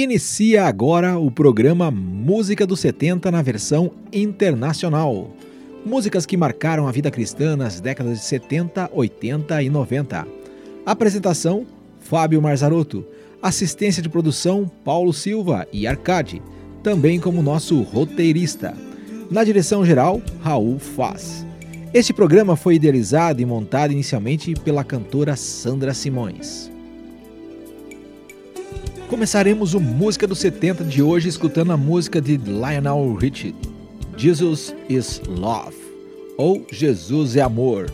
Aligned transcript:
Inicia 0.00 0.64
agora 0.64 1.18
o 1.18 1.28
programa 1.28 1.90
Música 1.90 2.64
dos 2.64 2.78
70 2.78 3.32
na 3.32 3.42
versão 3.42 3.90
internacional. 4.12 5.28
Músicas 5.84 6.24
que 6.24 6.36
marcaram 6.36 6.86
a 6.86 6.92
vida 6.92 7.10
cristã 7.10 7.56
nas 7.56 7.80
décadas 7.80 8.20
de 8.20 8.24
70, 8.24 8.90
80 8.94 9.60
e 9.60 9.68
90. 9.68 10.24
Apresentação: 10.86 11.66
Fábio 11.98 12.40
Marzarotto. 12.40 13.04
Assistência 13.42 14.00
de 14.00 14.08
produção: 14.08 14.70
Paulo 14.84 15.12
Silva 15.12 15.66
e 15.72 15.84
Arcade, 15.84 16.40
também 16.80 17.18
como 17.18 17.42
nosso 17.42 17.82
roteirista. 17.82 18.76
Na 19.28 19.42
direção 19.42 19.84
geral, 19.84 20.22
Raul 20.40 20.78
Faz. 20.78 21.44
Este 21.92 22.12
programa 22.12 22.54
foi 22.54 22.76
idealizado 22.76 23.42
e 23.42 23.44
montado 23.44 23.92
inicialmente 23.92 24.54
pela 24.62 24.84
cantora 24.84 25.34
Sandra 25.34 25.92
Simões. 25.92 26.70
Começaremos 29.08 29.72
o 29.72 29.80
Música 29.80 30.26
dos 30.26 30.38
70 30.38 30.84
de 30.84 31.02
hoje 31.02 31.30
escutando 31.30 31.72
a 31.72 31.78
música 31.78 32.20
de 32.20 32.36
Lionel 32.36 33.14
Richie, 33.14 33.54
Jesus 34.18 34.74
is 34.86 35.22
Love, 35.26 35.74
ou 36.36 36.66
Jesus 36.70 37.34
é 37.34 37.40
Amor, 37.40 37.90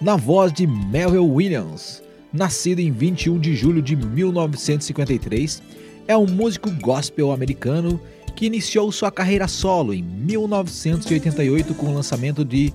na 0.00 0.16
voz 0.16 0.50
de 0.54 0.66
Melville 0.66 1.18
Williams, 1.18 2.02
nascido 2.32 2.78
em 2.78 2.90
21 2.90 3.38
de 3.38 3.54
julho 3.54 3.82
de 3.82 3.94
1953, 3.94 5.62
é 6.08 6.16
um 6.16 6.26
músico 6.26 6.70
gospel 6.80 7.32
americano 7.32 8.00
que 8.34 8.46
iniciou 8.46 8.90
sua 8.90 9.10
carreira 9.10 9.46
solo 9.46 9.92
em 9.92 10.02
1988 10.02 11.74
com 11.74 11.88
o 11.88 11.94
lançamento 11.94 12.42
de 12.42 12.72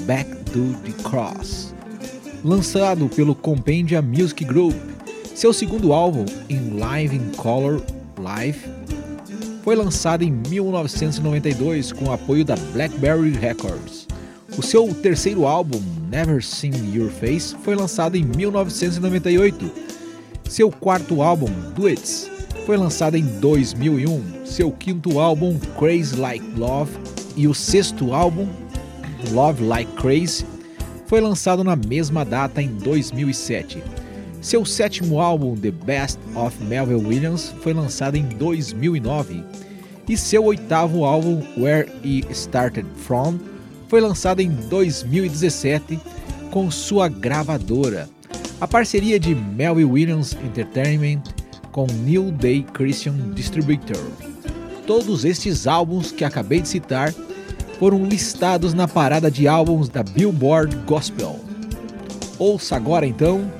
Back 0.00 0.28
to 0.46 0.74
the 0.84 1.08
Cross, 1.08 1.76
lançado 2.42 3.08
pelo 3.08 3.36
Compendia 3.36 4.02
Music 4.02 4.44
Group 4.44 4.74
seu 5.40 5.54
segundo 5.54 5.94
álbum, 5.94 6.26
In 6.50 6.78
Live 6.78 7.16
in 7.16 7.30
Color 7.34 7.80
Live, 8.18 8.60
foi 9.62 9.74
lançado 9.74 10.22
em 10.22 10.30
1992 10.30 11.92
com 11.92 12.10
o 12.10 12.12
apoio 12.12 12.44
da 12.44 12.56
Blackberry 12.74 13.30
Records. 13.30 14.06
O 14.58 14.62
seu 14.62 14.92
terceiro 14.92 15.46
álbum, 15.46 15.80
Never 16.10 16.44
Seen 16.44 16.94
Your 16.94 17.10
Face, 17.10 17.56
foi 17.64 17.74
lançado 17.74 18.18
em 18.18 18.22
1998. 18.22 19.72
Seu 20.46 20.70
quarto 20.70 21.22
álbum, 21.22 21.48
Duets, 21.74 22.30
foi 22.66 22.76
lançado 22.76 23.16
em 23.16 23.24
2001. 23.24 24.44
Seu 24.44 24.70
quinto 24.70 25.18
álbum, 25.18 25.58
Crazy 25.78 26.16
Like 26.16 26.44
Love, 26.54 26.92
e 27.34 27.48
o 27.48 27.54
sexto 27.54 28.12
álbum, 28.12 28.46
Love 29.30 29.64
Like 29.64 29.90
Crazy, 29.92 30.44
foi 31.06 31.22
lançado 31.22 31.64
na 31.64 31.76
mesma 31.76 32.26
data 32.26 32.60
em 32.60 32.68
2007. 32.68 33.82
Seu 34.40 34.64
sétimo 34.64 35.20
álbum, 35.20 35.54
The 35.54 35.70
Best 35.70 36.18
of 36.34 36.56
Melville 36.64 37.06
Williams, 37.06 37.54
foi 37.60 37.74
lançado 37.74 38.16
em 38.16 38.24
2009, 38.24 39.44
e 40.08 40.16
seu 40.16 40.44
oitavo 40.44 41.04
álbum, 41.04 41.42
Where 41.58 41.92
He 42.02 42.24
Started 42.30 42.88
From, 42.96 43.38
foi 43.88 44.00
lançado 44.00 44.40
em 44.40 44.48
2017 44.48 46.00
com 46.50 46.70
sua 46.70 47.06
gravadora. 47.06 48.08
A 48.60 48.66
parceria 48.66 49.20
de 49.20 49.34
Melville 49.34 49.90
Williams 49.90 50.34
Entertainment 50.42 51.22
com 51.70 51.86
New 51.86 52.32
Day 52.32 52.64
Christian 52.72 53.32
Distributor. 53.34 54.10
Todos 54.86 55.24
estes 55.24 55.66
álbuns 55.66 56.12
que 56.12 56.24
acabei 56.24 56.60
de 56.60 56.68
citar 56.68 57.14
foram 57.78 58.04
listados 58.04 58.72
na 58.72 58.88
parada 58.88 59.30
de 59.30 59.46
álbuns 59.46 59.88
da 59.88 60.02
Billboard 60.02 60.76
Gospel. 60.86 61.38
Ouça 62.38 62.74
agora 62.74 63.06
então 63.06 63.59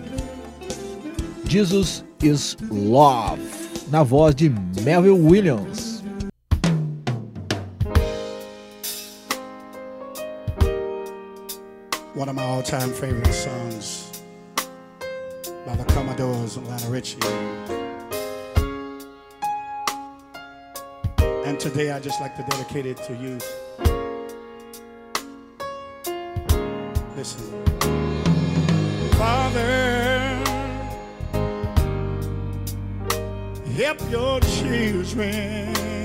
Jesus 1.51 2.05
is 2.23 2.57
Love, 2.71 3.41
na 3.91 4.05
voz 4.05 4.37
de 4.37 4.51
Melville 4.85 5.19
Williams. 5.19 6.01
One 12.15 12.29
of 12.29 12.37
my 12.37 12.45
all-time 12.45 12.93
favorite 12.93 13.33
songs 13.33 14.23
by 15.67 15.75
the 15.75 15.85
Commodores 15.93 16.57
and 16.57 16.69
Lionel 16.69 16.93
Richie. 16.93 17.19
And 21.45 21.59
today 21.59 21.91
I 21.91 21.99
just 21.99 22.21
like 22.21 22.37
to 22.37 22.45
dedicate 22.49 22.87
it 22.87 22.97
to 23.09 23.17
you. 23.17 24.00
Help 33.81 34.11
your 34.11 34.41
children. 34.41 36.00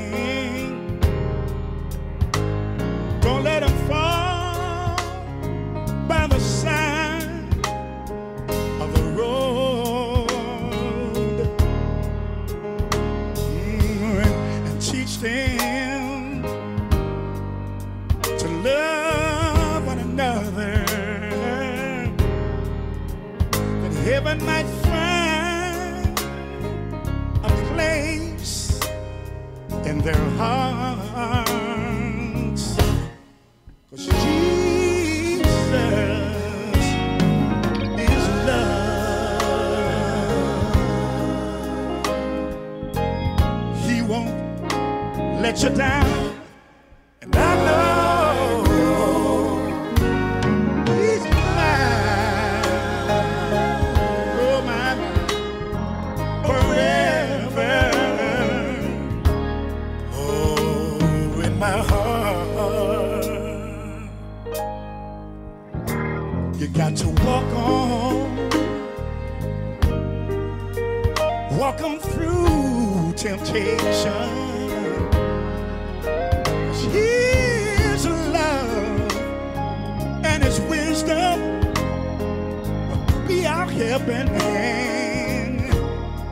Helping 83.97 84.27
hand. 84.27 85.61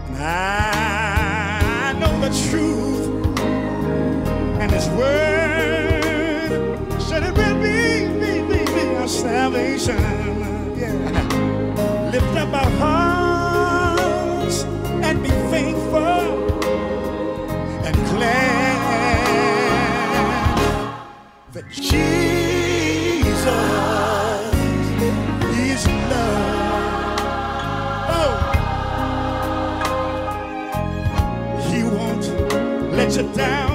And 0.09 0.17
I 0.17 1.95
know 1.97 2.19
the 2.19 2.31
truth 2.49 3.37
and 4.59 4.69
His 4.69 4.89
word 4.89 6.51
said 7.01 7.23
it 7.23 7.33
will 7.37 7.59
be, 7.61 8.07
be, 8.19 8.41
be, 8.49 8.65
be 8.65 8.95
our 8.97 9.07
salvation. 9.07 10.22
You 33.15 33.21
down, 33.33 33.72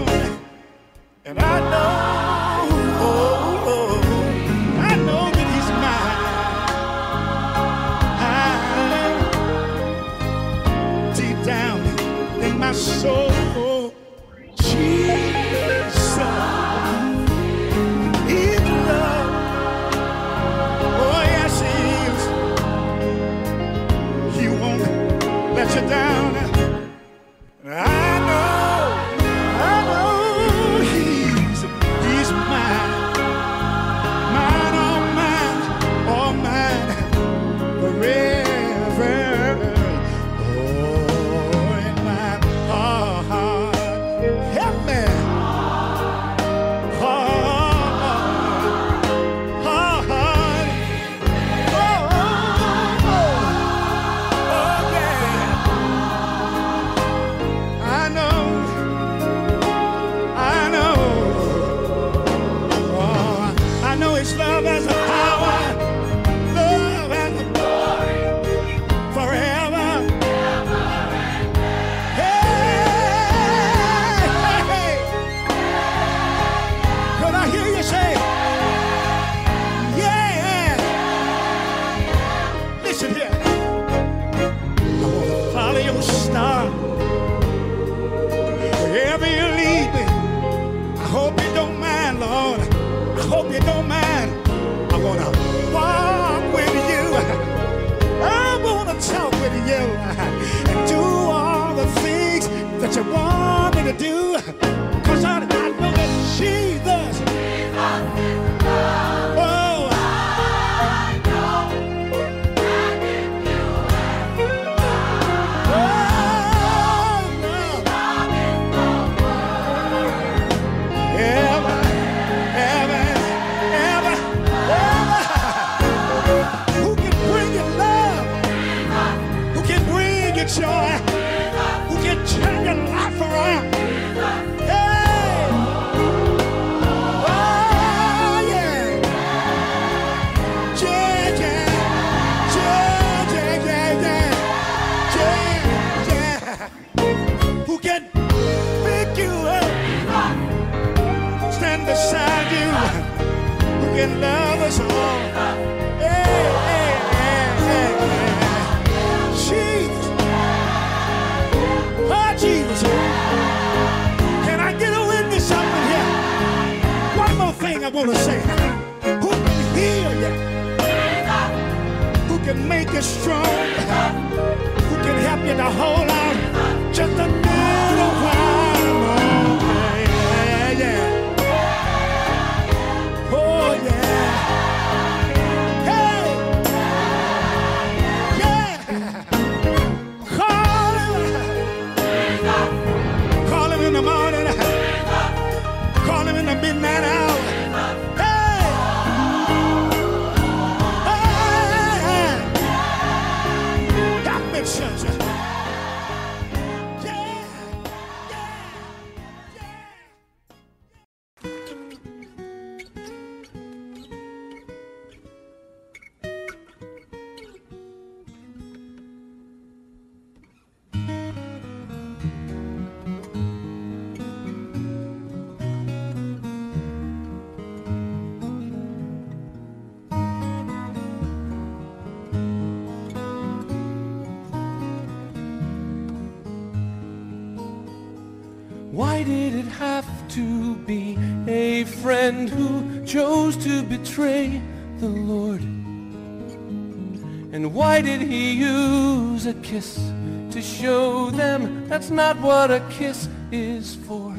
that's 252.09 252.39
not 252.39 252.43
what 252.43 252.71
a 252.71 252.81
kiss 252.89 253.29
is 253.53 253.97
for? 254.07 254.35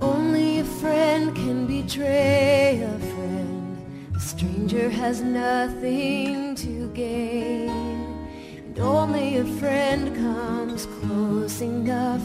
Only 0.00 0.60
a 0.60 0.64
friend 0.64 1.34
can 1.34 1.66
betray 1.66 2.80
a 2.80 2.98
friend. 3.10 3.76
A 4.14 4.20
stranger 4.20 4.88
has 4.88 5.20
nothing 5.20 6.54
to 6.56 6.88
gain. 6.90 7.70
And 7.70 8.78
only 8.78 9.38
a 9.38 9.44
friend 9.58 10.14
comes 10.14 10.86
close 11.00 11.60
enough 11.60 12.22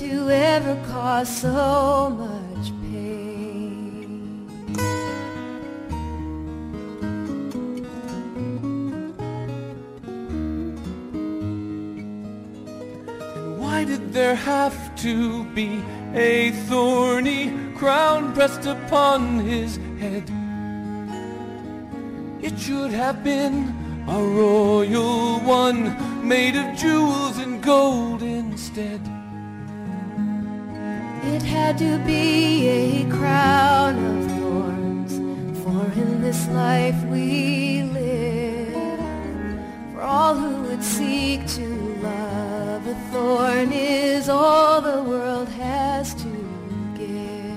to 0.00 0.28
ever 0.28 0.76
cause 0.90 1.40
so 1.40 2.10
much 2.10 2.37
there 14.18 14.34
have 14.34 14.96
to 14.96 15.44
be 15.54 15.80
a 16.12 16.50
thorny 16.66 17.52
crown 17.76 18.34
pressed 18.34 18.66
upon 18.66 19.38
his 19.38 19.76
head? 20.00 20.28
It 22.42 22.58
should 22.58 22.90
have 22.90 23.22
been 23.22 23.56
a 24.08 24.20
royal 24.20 25.38
one 25.38 25.80
made 26.26 26.56
of 26.56 26.76
jewels 26.76 27.38
and 27.38 27.62
gold 27.62 28.22
instead. 28.22 29.00
It 31.34 31.42
had 31.42 31.78
to 31.78 31.98
be 31.98 32.66
a 32.66 33.08
crown 33.10 33.94
of 34.10 34.18
thorns, 34.32 35.12
for 35.62 35.84
in 36.02 36.22
this 36.22 36.48
life 36.48 37.00
we 37.04 37.84
live. 37.84 38.98
For 39.92 40.00
all 40.02 40.34
who 40.34 40.62
would 40.62 40.82
seek 40.82 41.46
to 41.58 41.77
thorn 43.10 43.72
is 43.72 44.28
all 44.28 44.80
the 44.80 45.02
world 45.02 45.48
has 45.48 46.14
to 46.14 46.30
give. 46.96 47.48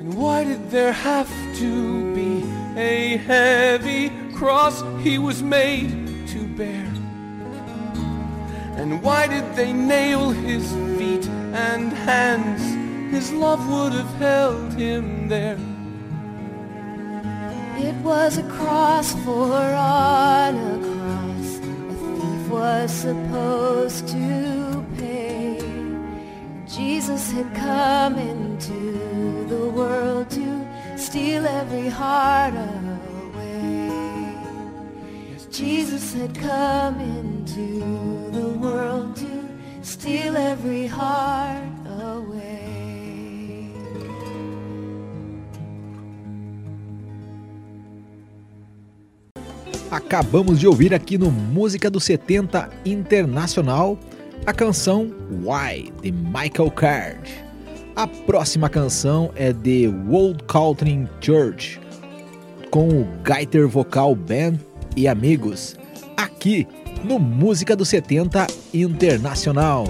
And 0.00 0.14
why 0.14 0.44
did 0.44 0.70
there 0.70 0.92
have 0.92 1.30
to 1.56 2.14
be 2.14 2.44
a 2.76 3.16
heavy 3.18 4.10
cross 4.34 4.82
he 5.02 5.18
was 5.18 5.42
made 5.42 5.90
to 6.28 6.46
bear? 6.56 6.86
And 8.76 9.02
why 9.02 9.26
did 9.26 9.54
they 9.54 9.72
nail 9.72 10.30
his 10.30 10.72
feet 10.98 11.26
and 11.52 11.92
hands? 11.92 12.71
His 13.22 13.30
love 13.34 13.68
would 13.68 13.92
have 13.92 14.14
held 14.16 14.72
him 14.72 15.28
there. 15.28 15.56
It 17.78 17.94
was 18.02 18.36
a 18.36 18.42
cross 18.58 19.14
for 19.24 19.54
on 19.54 20.56
a 20.56 20.76
cross 20.88 21.50
a 21.58 21.94
thief 22.18 22.48
was 22.50 22.90
supposed 22.90 24.08
to 24.08 24.84
pay. 24.98 25.60
Jesus 26.66 27.30
had 27.30 27.54
come 27.54 28.18
into 28.18 29.46
the 29.46 29.68
world 29.70 30.28
to 30.30 30.48
steal 30.96 31.46
every 31.46 31.88
heart 31.88 32.54
away. 32.54 34.36
Jesus 35.52 36.12
had 36.12 36.34
come 36.34 36.98
into 36.98 37.68
the 38.32 38.48
world 38.58 39.14
to 39.14 39.48
steal 39.82 40.36
every 40.36 40.88
heart 40.88 41.71
Acabamos 49.92 50.58
de 50.58 50.66
ouvir 50.66 50.94
aqui 50.94 51.18
no 51.18 51.30
Música 51.30 51.90
dos 51.90 52.04
70 52.04 52.70
Internacional 52.82 53.98
a 54.46 54.52
canção 54.54 55.12
Why, 55.30 55.92
de 56.00 56.10
Michael 56.10 56.70
Card. 56.70 57.30
A 57.94 58.06
próxima 58.06 58.70
canção 58.70 59.30
é 59.36 59.52
de 59.52 59.88
World 60.08 60.44
Caltrin 60.44 61.06
Church, 61.20 61.78
com 62.70 62.88
o 62.88 63.06
Gaiter 63.22 63.68
Vocal 63.68 64.16
Band 64.16 64.54
e 64.96 65.06
amigos, 65.06 65.76
aqui 66.16 66.66
no 67.04 67.18
Música 67.18 67.76
dos 67.76 67.90
70 67.90 68.46
Internacional. 68.72 69.84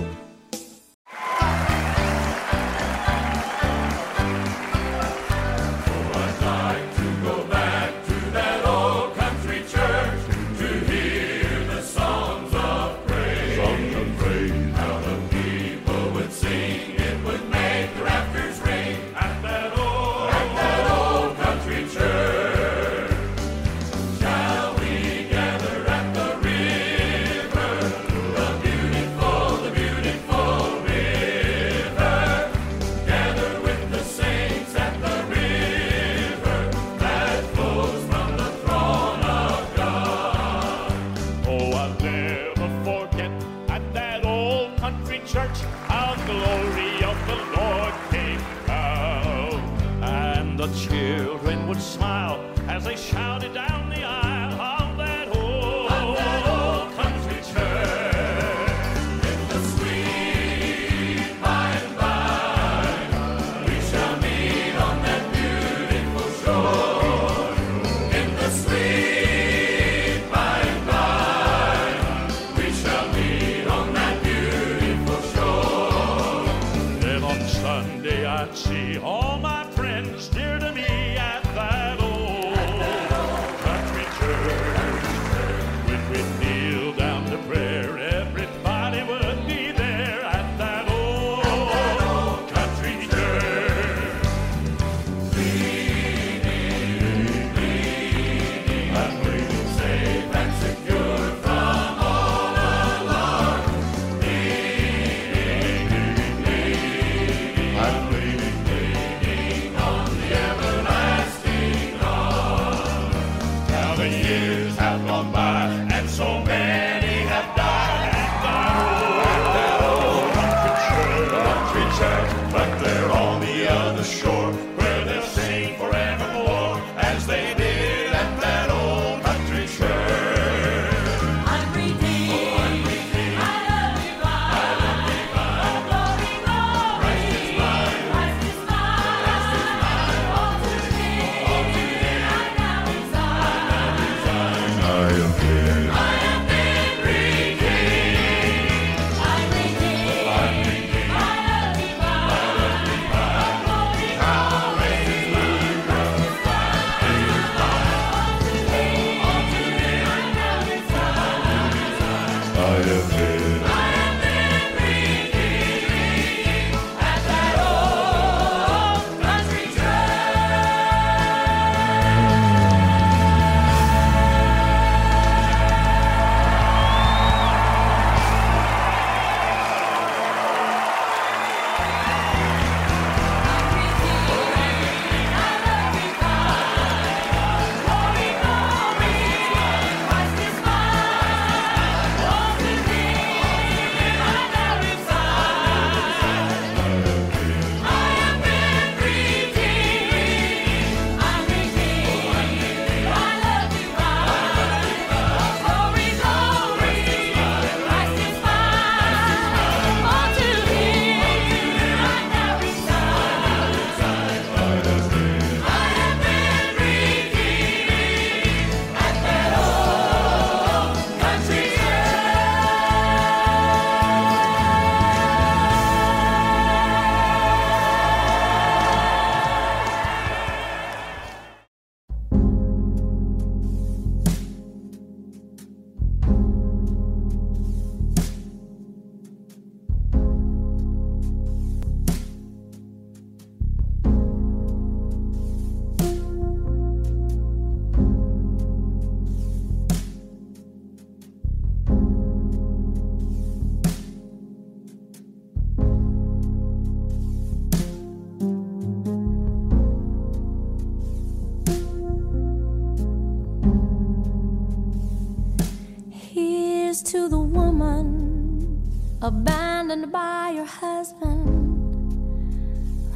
abandoned 269.24 270.10
by 270.10 270.50
your 270.52 270.64
husband 270.64 271.46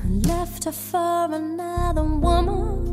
and 0.05 0.25
left 0.25 0.63
her 0.63 0.71
for 0.71 1.29
another 1.33 2.05
woman. 2.05 2.85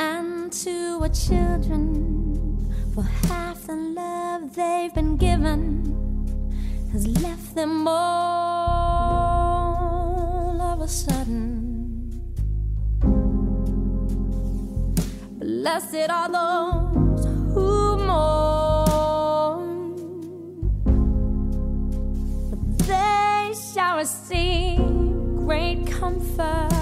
And 0.00 0.50
to 0.52 1.00
her 1.00 1.10
children, 1.10 2.72
for 2.94 3.02
half 3.02 3.66
the 3.66 3.76
love 3.76 4.54
they've 4.54 4.94
been 4.94 5.18
given 5.18 5.84
has 6.92 7.06
left 7.06 7.54
them 7.54 7.86
all 7.86 7.98
of 10.62 10.80
a 10.80 10.88
sudden. 10.88 11.44
Blessed 15.38 16.08
are 16.08 16.28
those 16.30 16.87
comfort. 25.98 26.77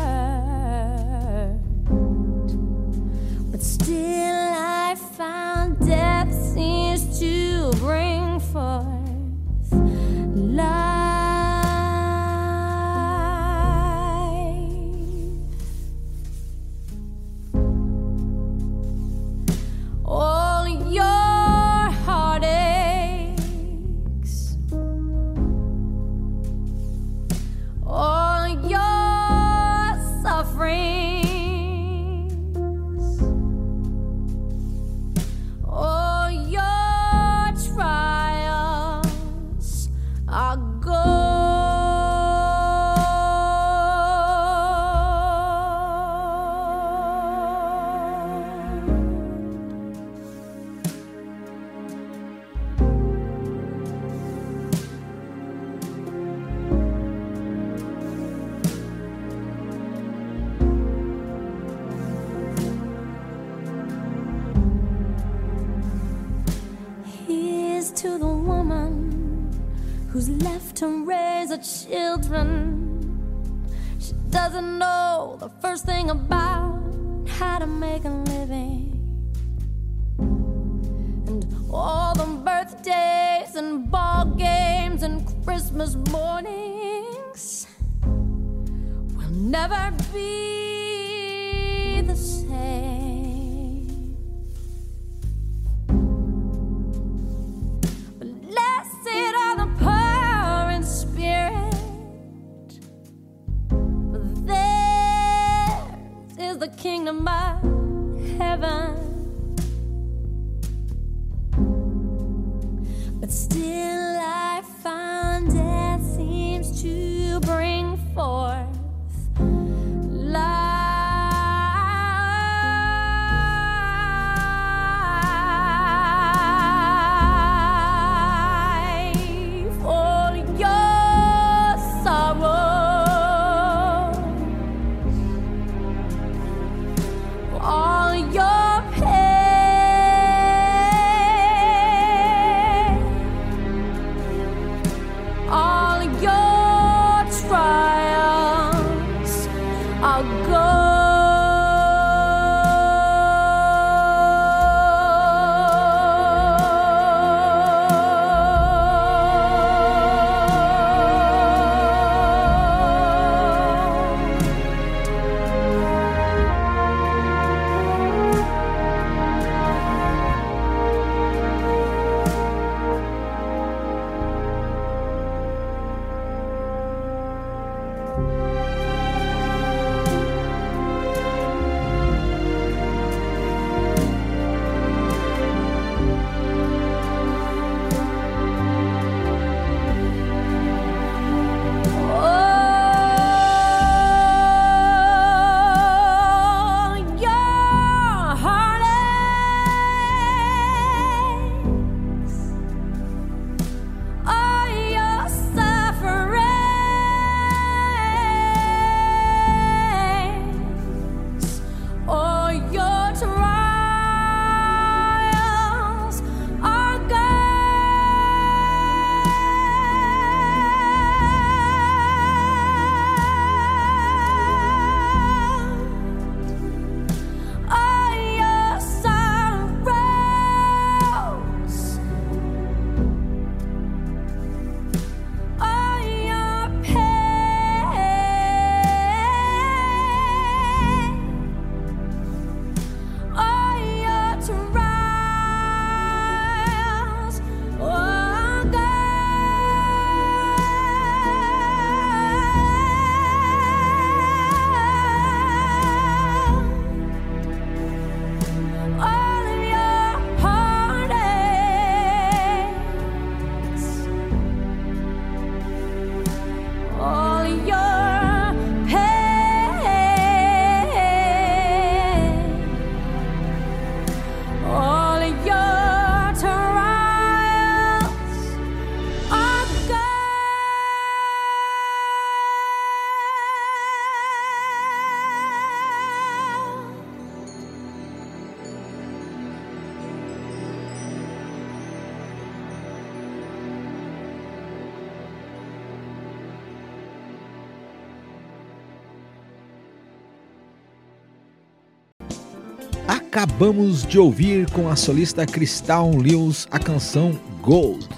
Acabamos 303.37 304.07
de 304.07 304.19
ouvir 304.19 304.71
com 304.71 304.89
a 304.89 304.97
solista 304.97 305.45
Crystal 305.45 306.11
Lewis 306.11 306.67
a 306.71 306.79
canção 306.79 307.39
Gold. 307.61 308.09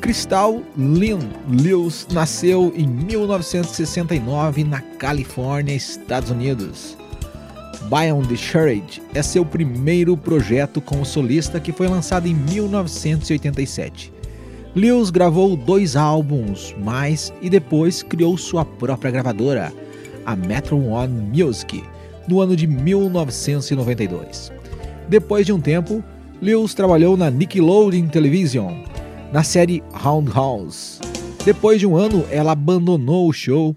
Crystal 0.00 0.62
Lynn 0.74 1.20
Lewis 1.46 2.06
nasceu 2.10 2.72
em 2.74 2.86
1969 2.86 4.64
na 4.64 4.80
Califórnia, 4.80 5.74
Estados 5.74 6.30
Unidos. 6.30 6.96
Beyond 7.90 8.28
the 8.28 8.36
Charade 8.36 9.02
é 9.14 9.22
seu 9.22 9.44
primeiro 9.44 10.16
projeto 10.16 10.80
como 10.80 11.04
solista 11.04 11.60
que 11.60 11.70
foi 11.70 11.86
lançado 11.86 12.26
em 12.26 12.32
1987. 12.32 14.10
Lewis 14.74 15.10
gravou 15.10 15.54
dois 15.54 15.96
álbuns 15.96 16.74
mais 16.82 17.30
e 17.42 17.50
depois 17.50 18.02
criou 18.02 18.38
sua 18.38 18.64
própria 18.64 19.10
gravadora, 19.10 19.70
a 20.24 20.34
Metro 20.34 20.82
One 20.82 21.12
Music, 21.30 21.84
no 22.28 22.40
ano 22.40 22.56
de 22.56 22.66
1992. 22.66 24.52
Depois 25.08 25.46
de 25.46 25.52
um 25.52 25.60
tempo, 25.60 26.02
Lewis 26.40 26.74
trabalhou 26.74 27.16
na 27.16 27.30
Nickelodeon 27.30 28.08
Television, 28.08 28.74
na 29.32 29.42
série 29.42 29.82
Roundhouse. 29.92 31.00
Depois 31.44 31.80
de 31.80 31.86
um 31.86 31.96
ano, 31.96 32.24
ela 32.30 32.52
abandonou 32.52 33.28
o 33.28 33.32
show 33.32 33.74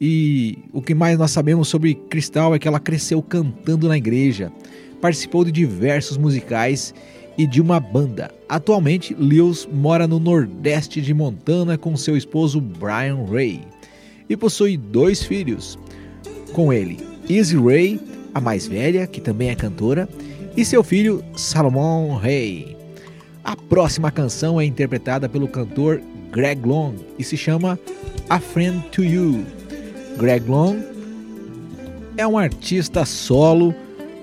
e 0.00 0.58
o 0.72 0.80
que 0.80 0.94
mais 0.94 1.18
nós 1.18 1.32
sabemos 1.32 1.68
sobre 1.68 1.94
Crystal 1.94 2.54
é 2.54 2.58
que 2.58 2.68
ela 2.68 2.78
cresceu 2.78 3.20
cantando 3.20 3.88
na 3.88 3.96
igreja, 3.96 4.52
participou 5.00 5.44
de 5.44 5.50
diversos 5.50 6.16
musicais 6.16 6.94
e 7.36 7.46
de 7.46 7.60
uma 7.60 7.80
banda. 7.80 8.30
Atualmente, 8.48 9.14
Lewis 9.18 9.68
mora 9.72 10.06
no 10.06 10.18
nordeste 10.18 11.00
de 11.00 11.12
Montana 11.12 11.76
com 11.76 11.96
seu 11.96 12.16
esposo 12.16 12.60
Brian 12.60 13.24
Ray 13.30 13.62
e 14.28 14.36
possui 14.36 14.76
dois 14.76 15.22
filhos 15.22 15.78
com 16.52 16.72
ele, 16.72 16.98
Izzy 17.28 17.56
Ray, 17.56 18.00
a 18.34 18.40
mais 18.40 18.66
velha, 18.66 19.06
que 19.06 19.20
também 19.20 19.50
é 19.50 19.54
cantora, 19.54 20.08
e 20.56 20.64
seu 20.64 20.82
filho 20.82 21.22
Salomon 21.36 22.16
Ray. 22.16 22.76
A 23.44 23.54
próxima 23.54 24.10
canção 24.10 24.60
é 24.60 24.64
interpretada 24.64 25.28
pelo 25.28 25.46
cantor 25.46 26.00
Greg 26.32 26.66
Long 26.66 26.94
e 27.18 27.24
se 27.24 27.36
chama 27.36 27.78
A 28.28 28.40
Friend 28.40 28.80
to 28.90 29.04
You. 29.04 29.44
Greg 30.18 30.48
Long 30.48 30.82
é 32.16 32.26
um 32.26 32.36
artista 32.36 33.04
solo, 33.04 33.74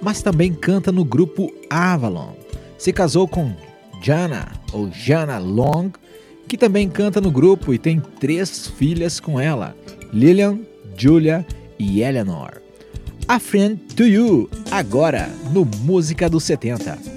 mas 0.01 0.21
também 0.21 0.53
canta 0.53 0.91
no 0.91 1.05
grupo 1.05 1.51
Avalon. 1.69 2.33
Se 2.77 2.91
casou 2.91 3.27
com 3.27 3.53
Jana 4.01 4.51
ou 4.73 4.91
Jana 4.91 5.37
Long, 5.37 5.91
que 6.47 6.57
também 6.57 6.89
canta 6.89 7.21
no 7.21 7.31
grupo 7.31 7.73
e 7.73 7.79
tem 7.79 7.99
três 8.19 8.67
filhas 8.67 9.19
com 9.19 9.39
ela: 9.39 9.75
Lillian, 10.13 10.59
Julia 10.97 11.45
e 11.79 12.01
Eleanor. 12.01 12.64
A 13.27 13.39
Friend 13.39 13.79
to 13.95 14.03
You, 14.03 14.47
agora 14.69 15.27
no 15.51 15.65
Música 15.83 16.29
dos 16.29 16.43
70. 16.43 17.14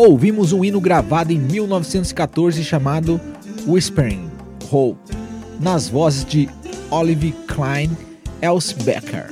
Ouvimos 0.00 0.52
um 0.52 0.64
hino 0.64 0.80
gravado 0.80 1.32
em 1.32 1.40
1914 1.40 2.62
chamado 2.62 3.20
Whispering 3.66 4.30
Hope, 4.70 5.00
nas 5.58 5.88
vozes 5.88 6.24
de 6.24 6.48
Olive 6.88 7.32
Klein 7.48 7.90
Elsbecker. 8.40 9.28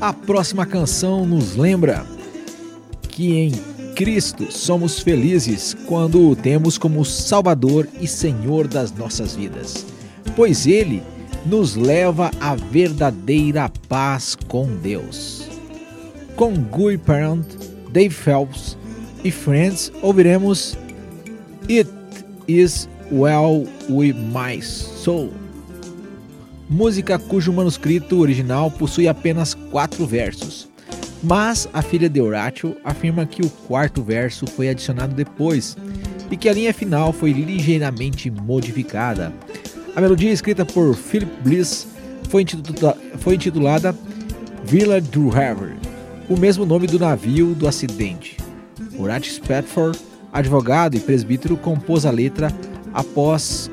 A 0.00 0.14
próxima 0.14 0.64
canção 0.64 1.26
nos 1.26 1.54
lembra 1.54 2.06
que 3.10 3.36
em 3.36 3.52
Cristo 3.94 4.50
somos 4.50 5.00
felizes 5.00 5.76
quando 5.84 6.30
o 6.30 6.34
temos 6.34 6.78
como 6.78 7.04
Salvador 7.04 7.86
e 8.00 8.06
Senhor 8.06 8.66
das 8.66 8.90
nossas 8.90 9.36
vidas, 9.36 9.84
pois 10.34 10.66
Ele 10.66 11.02
nos 11.44 11.76
leva 11.76 12.30
à 12.40 12.54
verdadeira 12.54 13.70
paz 13.86 14.34
com 14.34 14.66
Deus. 14.76 15.46
Com 16.36 16.54
Guy 16.54 16.96
Parent, 16.96 17.59
Dave 17.92 18.10
Phelps 18.10 18.76
e 19.24 19.30
Friends, 19.30 19.92
ouviremos 20.02 20.76
It 21.68 21.90
Is 22.48 22.88
Well 23.12 23.66
With 23.88 24.14
My 24.14 24.62
Soul, 24.62 25.32
música 26.68 27.18
cujo 27.18 27.52
manuscrito 27.52 28.20
original 28.20 28.70
possui 28.70 29.08
apenas 29.08 29.54
quatro 29.54 30.06
versos. 30.06 30.68
Mas 31.22 31.68
a 31.72 31.82
filha 31.82 32.08
de 32.08 32.20
Horatio 32.20 32.76
afirma 32.82 33.26
que 33.26 33.42
o 33.42 33.50
quarto 33.50 34.02
verso 34.02 34.46
foi 34.46 34.70
adicionado 34.70 35.14
depois 35.14 35.76
e 36.30 36.36
que 36.36 36.48
a 36.48 36.52
linha 36.52 36.72
final 36.72 37.12
foi 37.12 37.32
ligeiramente 37.32 38.30
modificada. 38.30 39.32
A 39.94 40.00
melodia 40.00 40.32
escrita 40.32 40.64
por 40.64 40.94
Philip 40.94 41.30
Bliss 41.42 41.86
foi, 42.30 42.42
intitula 42.42 42.96
foi 43.18 43.34
intitulada 43.34 43.94
Villa 44.64 44.96
Havre, 44.96 45.74
o 46.30 46.38
mesmo 46.38 46.64
nome 46.64 46.86
do 46.86 46.96
navio 46.96 47.54
do 47.56 47.66
acidente. 47.66 48.36
Horatio 48.96 49.32
Spatford, 49.32 49.98
advogado 50.32 50.96
e 50.96 51.00
presbítero, 51.00 51.56
compôs 51.56 52.06
a 52.06 52.10
letra 52.10 52.54
após 52.94 53.68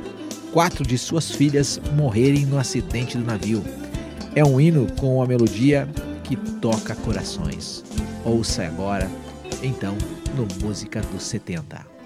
quatro 0.52 0.84
de 0.84 0.98
suas 0.98 1.30
filhas 1.30 1.80
morrerem 1.96 2.48
no 2.48 2.58
acidente 2.58 3.15
do 3.15 3.24
navio. 3.24 3.63
É 4.34 4.43
um 4.43 4.60
hino 4.60 4.88
com 5.00 5.22
a 5.22 5.28
melodia 5.28 5.88
que 6.24 6.36
toca 6.36 6.96
corações. 6.96 7.84
Ouça 8.26 8.65
agora, 8.65 9.08
então, 9.62 9.96
no 10.36 10.48
Música 10.65 11.00
dos 11.02 11.24
70. 11.24 11.96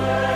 I 0.00 0.27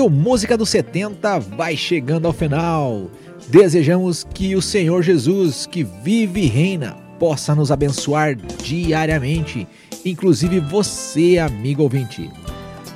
O 0.00 0.08
Música 0.08 0.56
dos 0.56 0.70
70 0.70 1.38
vai 1.40 1.76
chegando 1.76 2.26
ao 2.26 2.32
final. 2.32 3.10
Desejamos 3.48 4.24
que 4.32 4.56
o 4.56 4.62
Senhor 4.62 5.02
Jesus, 5.02 5.66
que 5.66 5.84
vive 5.84 6.40
e 6.40 6.46
reina, 6.46 6.96
possa 7.18 7.54
nos 7.54 7.70
abençoar 7.70 8.34
diariamente, 8.34 9.68
inclusive 10.02 10.58
você, 10.58 11.36
amigo 11.36 11.82
ouvinte. 11.82 12.30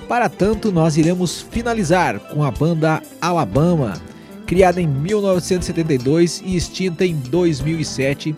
Para 0.09 0.31
tanto, 0.31 0.73
nós 0.73 0.97
iremos 0.97 1.43
finalizar 1.43 2.19
com 2.19 2.43
a 2.43 2.51
banda 2.51 3.03
Alabama, 3.21 4.01
criada 4.47 4.81
em 4.81 4.87
1972 4.87 6.43
e 6.43 6.57
extinta 6.57 7.05
em 7.05 7.17
2007, 7.17 8.35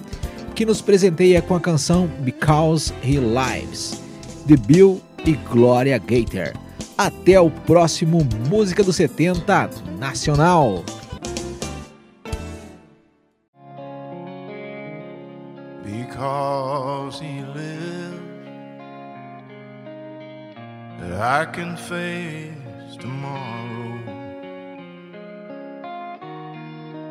que 0.56 0.66
nos 0.66 0.80
presenteia 0.80 1.40
com 1.40 1.54
a 1.54 1.60
canção 1.60 2.08
Because 2.20 2.92
He 3.00 3.18
Lives, 3.18 4.00
de 4.44 4.56
Bill 4.56 5.00
e 5.24 5.34
Gloria 5.34 5.98
Gator. 5.98 6.65
Até 6.98 7.38
o 7.38 7.50
próximo 7.50 8.26
Música 8.48 8.82
dos 8.82 8.96
70 8.96 9.68
Nacional. 9.98 10.82
Because 15.84 17.20
he 17.20 17.42
lives, 17.54 18.20
I 21.20 21.44
can 21.52 21.76
face 21.76 22.96
tomorrow. 22.98 24.00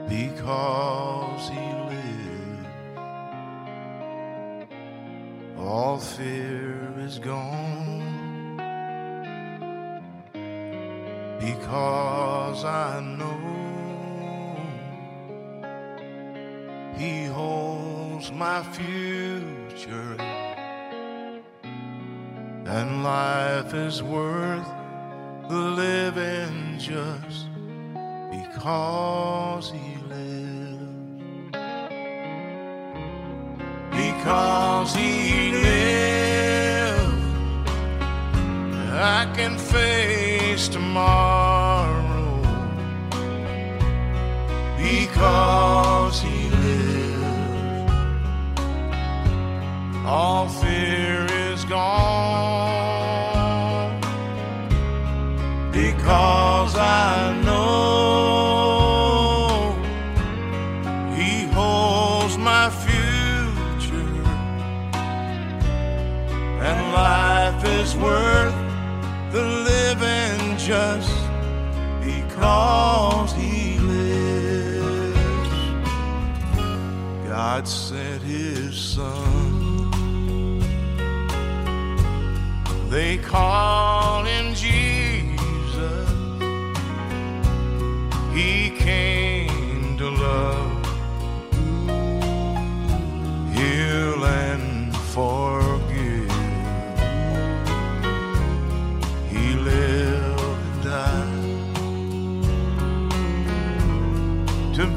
Because 0.10 1.50
he 1.50 1.66
lives, 1.90 2.68
all 5.60 6.00
fear 6.00 6.92
is 7.06 7.20
gone. 7.20 7.65
Because 11.40 12.64
I 12.64 13.02
know 13.02 14.56
he 16.98 17.26
holds 17.26 18.32
my 18.32 18.64
future, 18.64 20.16
and 22.66 23.04
life 23.04 23.74
is 23.74 24.02
worth 24.02 24.68
the 25.50 25.56
living 25.56 26.80
just 26.80 27.48
because 28.32 29.72
he 29.72 29.98
lives. 30.08 31.52
Because 33.92 34.96
he 34.96 35.52
lives, 35.52 37.24
I 38.92 39.32
can 39.36 39.58
face 39.58 40.05
Because 45.16 45.75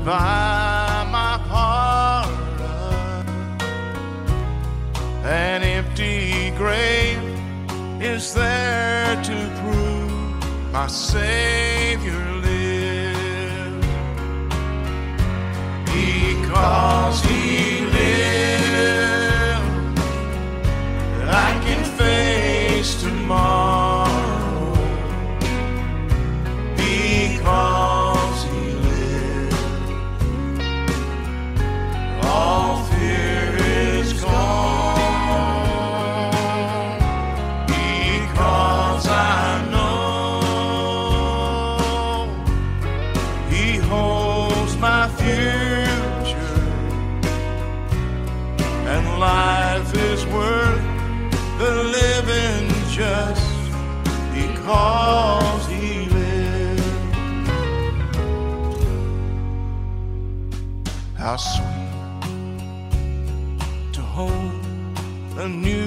buy 0.09 1.07
my 1.13 1.39
pardon. 1.49 3.27
An 5.23 5.63
empty 5.63 6.51
grave 6.57 7.23
is 8.01 8.33
there 8.33 9.23
to 9.23 9.37
prove 9.61 10.73
my 10.73 10.87
Savior 10.87 11.78
How 61.19 61.35
sweet 61.35 61.67
to 63.93 64.01
hold 64.03 64.31
a 65.37 65.49
newborn 65.49 65.78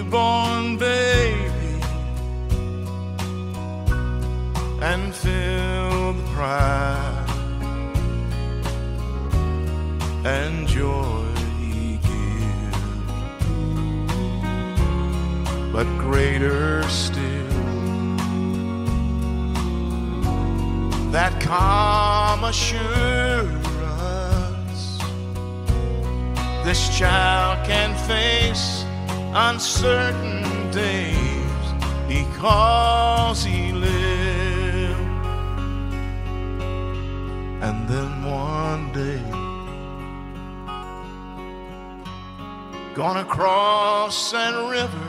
gonna 43.02 43.26
cross 43.26 44.32
that 44.32 44.54
river. 44.70 45.08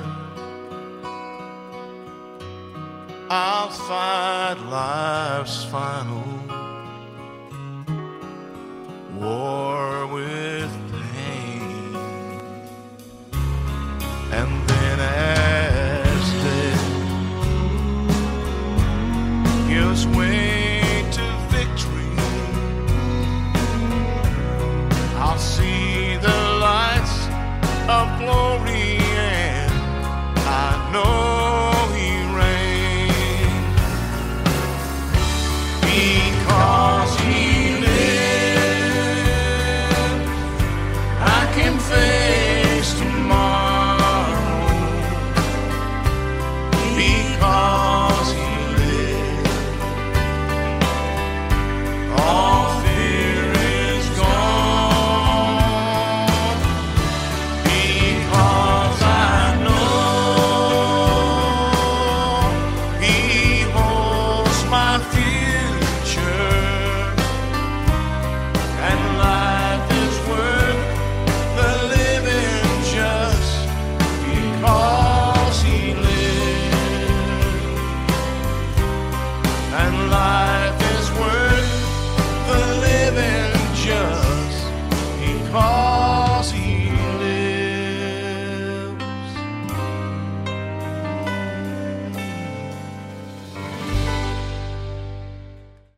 I'll 3.28 3.68
fight 3.68 4.56
life's 4.70 5.64
final 5.64 5.81